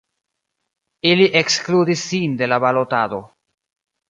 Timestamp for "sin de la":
2.13-2.61